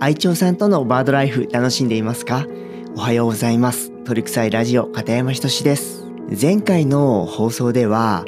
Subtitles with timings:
[0.00, 2.46] 愛鳥さんとのバードライフ楽しんでいますか？
[2.94, 3.90] おはようございます。
[4.04, 6.04] 鳥臭いラジオ片山仁です。
[6.40, 8.24] 前回の放送では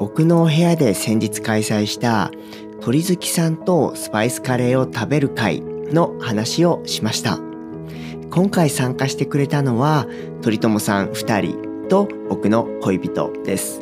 [0.00, 2.32] 僕の部屋で先日開催した
[2.80, 7.38] 鳥好きさんとスパイスカレーを食べる会の話をしました。
[8.32, 10.08] 今回参加してくれたのは
[10.42, 13.80] 鳥友さん2人と僕の恋人です。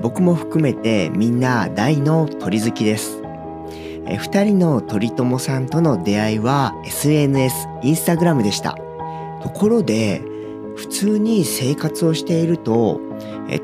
[0.00, 3.22] 僕も含めてみんな大の鳥好きです。
[4.14, 8.78] 2人の鳥友さんとの出会いは SNS、インスタグラムでした。
[9.42, 10.22] ところで、
[10.76, 13.00] 普通に生活をしていると、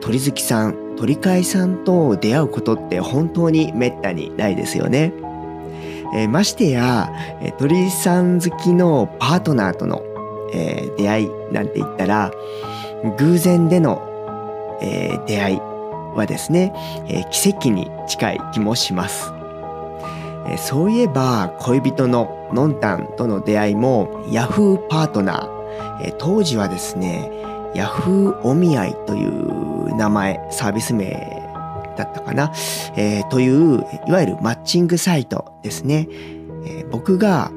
[0.01, 5.13] 鳥好きさん、鳥飼さんと出会うことって本当にめったにないですよね。
[6.15, 7.11] えましてや、
[7.59, 10.03] 鳥さん好きのパートナーとの、
[10.53, 12.33] え出会いなんて言ったら、
[13.19, 14.03] 偶然での、
[14.81, 15.59] え出会い
[16.15, 16.73] はですね、
[17.09, 19.33] え奇跡に近い気もします。
[20.59, 27.31] そういえば恋人ののんたんとの出会いも Yahoo パートナー、当時はですね
[27.75, 31.43] Yahoo お見合いという名前サービス名
[31.97, 32.53] だったかな、
[32.97, 37.51] えー、といういわゆるマッチングサイトですね、えー、僕が、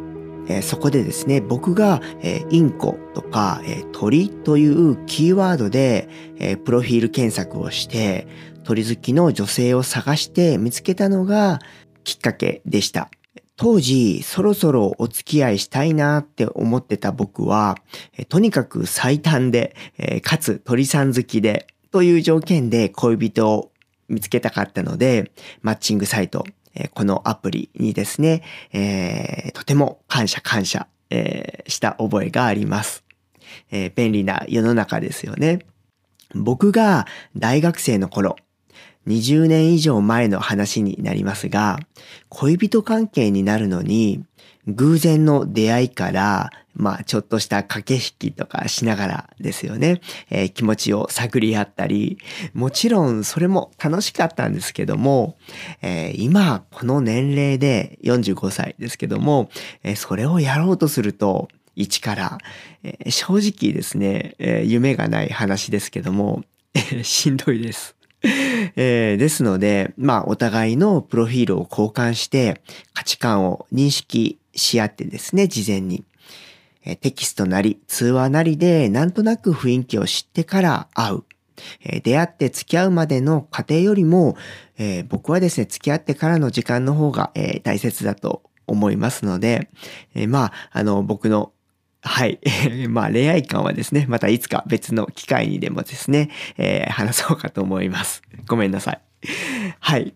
[0.47, 8.27] えー、そこでですね僕が、えインコとか、え鳥というキーワードで、えプロフィール検索をして
[8.63, 11.59] 鳥好きの女性を探して見つけたのが
[12.05, 13.09] きっかけでした。
[13.57, 17.77] 当時、そろそろお付き合いしたいなって思ってた僕は、
[18.29, 19.75] とにかく最短で、
[20.23, 23.71] かつ鳥さん好きで、という条件で恋人を
[24.09, 25.31] 見つけたかったので、
[25.61, 26.45] マッチングサイト、
[26.93, 33.05] このアプリにですね、えー、とても感謝感謝、えー、した覚えがあります、
[33.71, 35.59] えー、便利な世の中ですよね。
[36.33, 38.35] 僕が大学生の頃、
[39.07, 41.79] 20年以上前の話になりますが、
[42.29, 44.23] 恋人関係になるのに、
[44.67, 52.17] 偶然の出会いから、まあちょっとした駆け引きとかしながらですよね、えー、気持ちを探り合ったり、
[52.53, 55.37] もちろんそれも楽しかったんですけども、
[55.81, 59.49] えー、今この年齢で45歳ですけども、
[59.83, 61.47] えー、それをやろうとすると、
[61.77, 62.37] 一から、
[62.83, 66.43] え正直ですね、え夢がない話ですけども、
[67.03, 67.95] しんどいです。
[68.75, 72.61] えー、ですので、まあ、お互いのプロフィールを交換して
[72.93, 76.03] 価値観を認識し合ってですね、事前に。
[76.85, 81.23] えテキストなり、通話なりでなんとなく雰囲気を知ってから会う。
[81.83, 84.37] え出会って付き合うまでの過程よりも、
[84.77, 89.69] えー、僕はですね、付き合ってからの時間の方が、えー、大切だと思いますので、
[90.13, 91.53] えまあ、あの、僕の
[92.05, 92.39] はい。
[92.87, 98.21] まあ恋愛観はですね、またいつか別の機会にでもですね、えー、話そうかと思います。
[98.47, 99.01] ごめんなさい。
[99.79, 100.13] はい。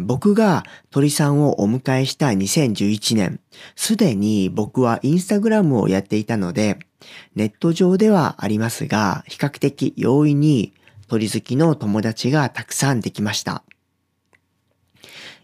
[0.00, 3.40] 僕が鳥さんをお迎えした2011年、
[3.74, 6.78] すでに僕はインスタグラムをやっていたので、
[7.34, 10.72] ネット上ではありますが、比較的容易に
[11.08, 13.64] 鳥好きの友達がたくさんできました。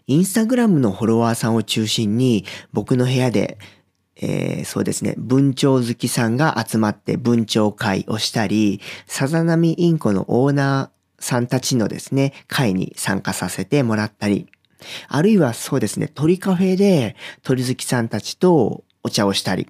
[0.07, 3.57] インスタグラムのフォロワーさんを中心に僕の部屋で
[4.21, 14.47] えー、そうですね、文鳥好きさんが集まって文鳥会をしたり、さざ波インコのオーナーさんたちのですね、会に参加させてもらったり、
[15.07, 19.67] あるいはそうですね、鳥カフェで鳥好きさんたちとお茶をしたり、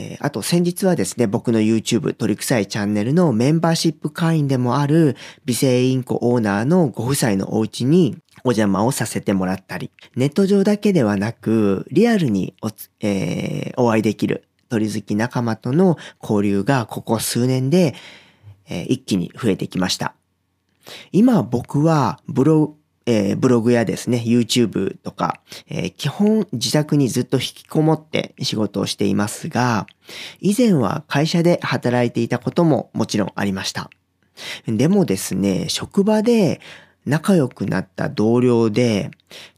[0.00, 12.70] えー、あと先日はですね、僕の YouTube 鳥臭いチャンネルのメンバーシップ会員でもある美声インコオーナーのご夫妻のお家にお邪魔をさせてもらったり、ネット上だけではなく、リアルにお,、
[13.00, 17.96] えー、お会いできる鳥好き仲間との交流がここ数年で、
[18.68, 20.14] えー、一気に増えてきました。
[21.10, 22.76] 今僕はブロ
[23.10, 29.86] えー、ブログやですね、YouTube とか、えー、基本自宅にずっと引きこもって仕事をしていますが、
[30.40, 33.88] 以前は会社で働いていたことももちろんありました。
[34.66, 36.60] でもですね、職場で
[37.06, 39.10] 仲良くなった同僚で、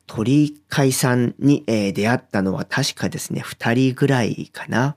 [0.07, 4.95] 鳥飼さんに、えー、出会ったのは確かですね、二人ぐらいかな。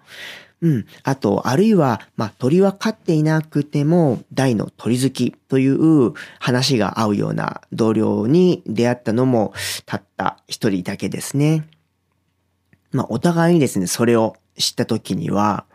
[0.64, 0.86] うん。
[1.04, 9.54] あと、あるいは、まあ、鳥は飼っていなくても、大の鳥好きという話が合うような同僚に出会ったのも、
[9.86, 11.68] たった一人だけですね。
[12.94, 15.66] まあ、お互いにですね、それを知った時には、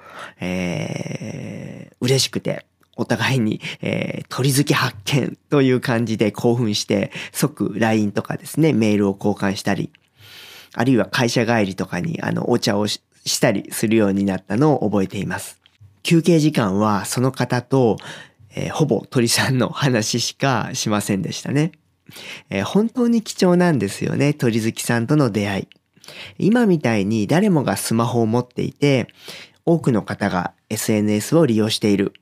[0.41, 2.65] えー、嬉しくて、
[2.97, 9.93] お互いに、えー、鳥好き発見という感じで興奮して、即 LINE とかですね、メールを交換したり、
[10.75, 12.87] あるいは会社帰りとかにあのお茶を
[13.29, 15.61] したりするようになったのを覚えています。
[16.03, 17.99] 休憩時間はその方と、
[18.55, 21.73] えー、ほぼ鳥さんの話しかしませんでしたね。
[22.51, 25.69] えー、本当に貴重なんですよね、鳥好きさんとの出会い。
[26.39, 29.09] 今みたいに誰もがスマホを持っていて、
[29.65, 32.15] 多くの方が SNS を利用している。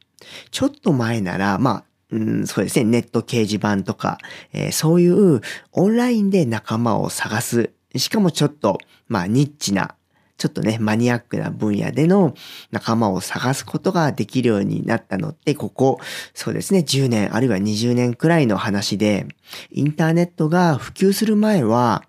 [0.50, 4.18] ちょっと前なら、まあ、うん、そうですね、ネット掲示板とか、
[4.52, 5.40] えー、そういう
[5.72, 7.70] オンラインで仲間を探す。
[7.96, 8.78] しかもちょっと、
[9.08, 9.94] まあ、ニッチな
[10.38, 12.34] ちょっとね、マニアックな分野での
[12.70, 15.98] 仲間を探すことができるようになったのって、ここ、
[16.34, 19.26] そうですね、10年あるいは20年くらいの話で、
[19.70, 22.02] インターネットが普及する前は、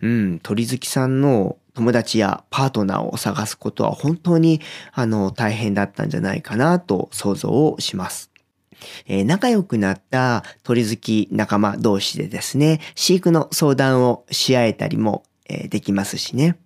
[0.00, 4.60] うん、鳥好きさんの友達やパートナーを探すことは本当に、
[4.92, 8.30] あの、大変だったんじゃないかなと想像をします。
[9.06, 16.58] えー、仲良くなった鳥好き仲間同士でですね、飼育の相談をし合えたりも、えー、できますしね。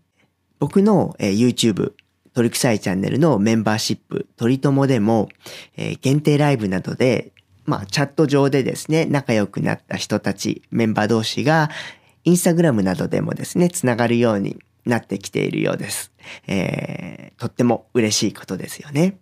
[0.58, 1.92] 僕の、えー、YouTube、
[2.34, 5.28] 鳥臭いチャンネルのメンバーシップ、鳥友でも、
[5.76, 7.32] えー、限定ライブなどで、
[7.64, 11.70] まあ、チャット上でですね、仲良くなった人たち、メンバー同士が、
[12.24, 16.12] インスタグラムなどでもですね、つながるようになってきているようです。
[16.46, 19.18] えー、とっても嬉しいことですよね。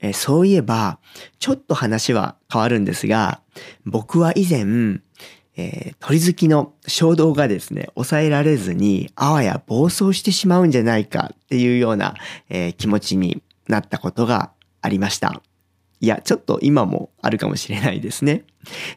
[0.00, 0.98] えー、そういえば、
[1.38, 3.42] ちょっと話は変わるんですが、
[3.84, 5.00] 僕は以前、
[5.60, 12.14] えー、鳥好きの衝動がですね、抑えられずに、あわや暴走してしまうんじゃないかっていうような、
[12.48, 15.42] えー、気持ちになったことがありました。
[16.00, 18.44] いや、ちょっと今もあるかもしれないですね。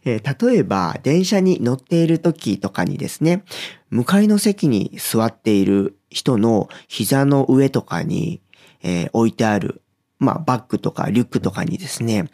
[0.06, 3.44] えー、例えば、電車に乗っている時とかにですね、
[3.90, 8.42] 向かいの席に座っている人の膝の上とかに、
[8.84, 9.82] え、置いてある、
[10.20, 12.30] まあ、バッグとかリュックとかにですね、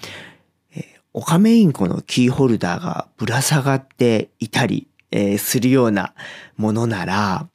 [1.13, 6.13] オカメインコのキーホルダーがぶら下がっていたり、えー、するような
[6.55, 7.47] ものなら、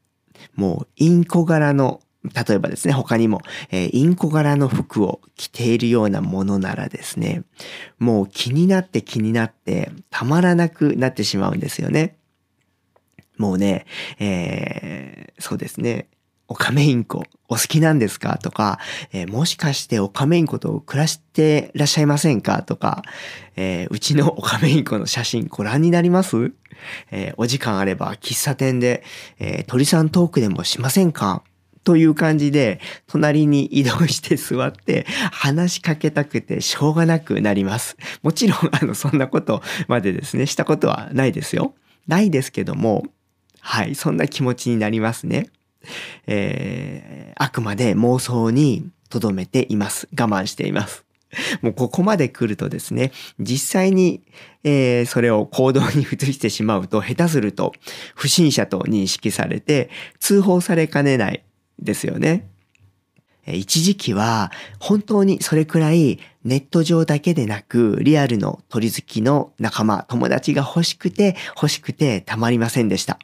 [0.54, 7.44] もうインコ柄の、例えばですね、他にも、えー、インコ柄の服を着ているようなものならですね、
[7.98, 12.16] もう気になって気になってたまらなくなってしまうんですよね。
[13.36, 13.86] もうね、
[14.18, 16.08] えー、そうですね。
[16.48, 18.38] オカメインコお好きなんですか？
[18.38, 18.78] とか、
[19.12, 22.62] えー、もしかしてオカメインコと暮らしてらっしゃいませんか？
[22.62, 23.02] とか、
[23.56, 26.52] えー、うちのオカメインコの写真ご覧になります？
[27.10, 29.04] えー、お時間あれば喫茶店で、
[29.38, 31.42] え鳥さんトークでもしませんか？
[31.82, 37.98] という感じで、隣に移動して座って話しかけたくてしょうがなくなります。
[38.22, 41.74] もちろん、あの、そんなことまでですね、したことはないですよ。
[42.06, 43.04] ないですけども、
[43.60, 45.50] はい、そんな気持ちになりますね。
[46.26, 50.08] えー、あくまで妄想に留めています。
[50.12, 51.04] 我慢しています。
[51.62, 54.22] もうここまで来るとですね、実際に、
[54.62, 57.72] えー、それを行動に移してしまうと、下手すると
[58.14, 59.90] 不審者と認識されて
[60.20, 61.44] 通報されかねない
[61.78, 62.48] ですよね。
[63.46, 73.18] 一時期は本当にそれくらいネット上だけでなくリアルの鳥好きの仲間、友達が欲しくて欲しくてたまりませんでした。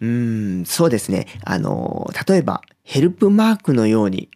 [0.00, 1.26] うん、そうですね。
[1.44, 4.30] あの、例えば、ヘルプマークのように、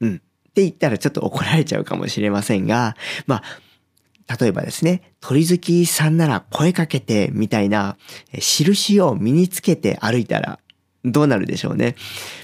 [0.00, 0.18] うん、っ
[0.52, 2.96] て言ったらちょっと怒られちゃうかもしれませんが、
[3.26, 7.96] まあ、例えばですね、鳥好きさんなら声かけてみたいな
[8.38, 10.58] 印を身につけて歩いたら
[11.04, 11.96] どうなるでしょうね。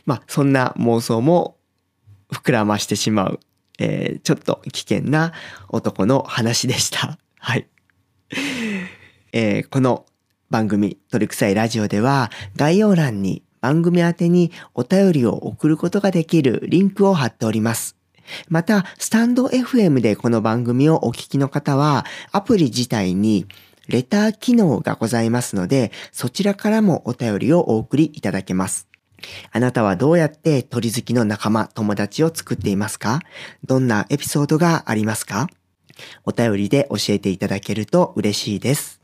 [0.04, 1.56] まあ、そんな妄想も
[2.31, 3.40] 膨らましてしまう、
[3.78, 5.32] えー、ちょっと危険な
[5.69, 7.19] 男の話でした。
[7.38, 7.66] はい。
[9.32, 10.06] えー、この
[10.50, 17.96] 番組、鳥臭いラジオでは概要欄に番組宛てにお便りを送ることができるリンクを貼っております。
[18.49, 23.46] また、スタンド FM でこの番組をお聞きの方は、アプリ自体に
[23.88, 28.87] レター機能がございますので、そちらからもお便りをお送りいただけます。
[29.50, 33.20] あなたはどうやって鳥好きの仲間、友達を作っていますか？
[33.66, 35.49] どんなエピソードがありますか？
[36.25, 39.00] お便りで教えていただけると嬉しいです。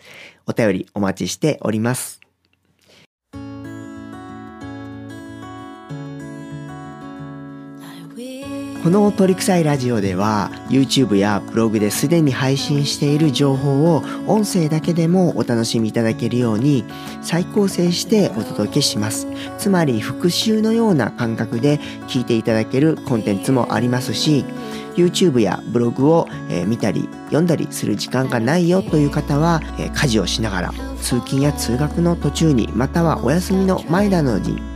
[0.47, 2.21] お便りお待ちしております。
[8.85, 16.85] この鳥臭いラジオでは YouTube やブログですでに配信している情報を音声だけでもお楽しみいただけるように
[17.23, 19.27] 再構成してお届けします。
[19.57, 24.45] つまり復習のような感覚で聞いていただけるコンテンツもありますし
[24.97, 34.74] YouTube やブログを、え見たり読んだりする時間がないよという方は、え家事をしながら通勤や通学の途中にまたはお休みの前などに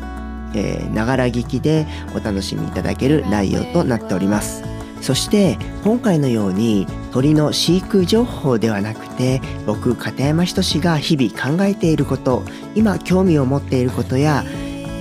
[0.93, 4.63] ながら聞きでお楽しみいただける内容となっております。
[5.01, 12.43] そして今回のように鳥の飼育情報ではなくて僕片山仁が日々考えていること
[12.75, 14.45] 今興味を持っていることや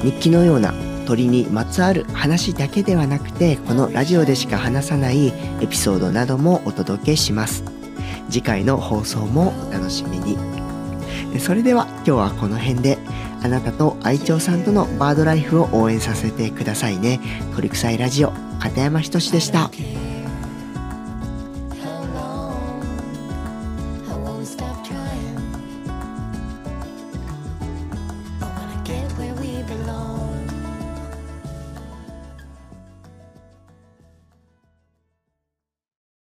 [0.04, 0.74] 日記のような
[1.08, 5.28] 鳥にまつわる話だけではなくてこのラジオでしか話さない
[5.62, 7.64] エピソードなどもお届けします。
[8.30, 10.38] 次回の放送もお楽しみに。
[11.40, 12.98] それでは今日はこの辺で。
[13.44, 17.20] あなたと愛鳥さんとのバードライフを応援させてくださいね
[17.56, 19.70] 鳥臭いラジオ片山仁でした。